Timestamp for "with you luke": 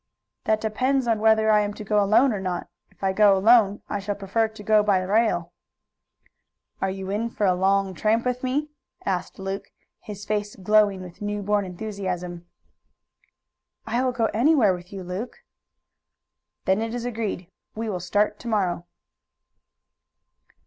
14.73-15.43